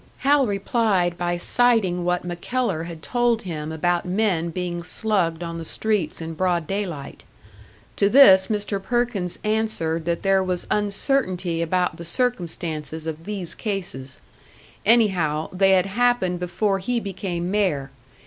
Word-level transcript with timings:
Hal 0.25 0.47
replied 0.47 1.15
by 1.15 1.37
citing 1.37 2.03
what 2.03 2.25
MacKellar 2.25 2.85
had 2.85 3.03
told 3.03 3.43
him 3.43 3.71
about 3.71 4.03
men 4.03 4.49
being 4.49 4.81
slugged 4.81 5.43
on 5.43 5.59
the 5.59 5.63
streets 5.63 6.19
in 6.19 6.33
broad 6.33 6.65
day 6.65 6.87
light. 6.87 7.23
To 7.97 8.09
this 8.09 8.47
Mr. 8.47 8.81
Perkins 8.81 9.37
answered 9.43 10.05
that 10.05 10.23
there 10.23 10.43
was 10.43 10.65
uncertainty 10.71 11.61
about 11.61 11.97
the 11.97 12.05
circumstances 12.05 13.05
of 13.05 13.25
these 13.25 13.53
cases; 13.53 14.17
anyhow, 14.87 15.49
they 15.53 15.73
had 15.73 15.85
happened 15.85 16.39
before 16.39 16.79
he 16.79 16.99
became 16.99 17.51
mayor. 17.51 17.91